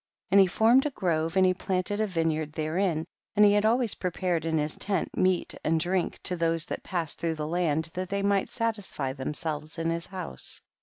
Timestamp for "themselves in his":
9.13-10.07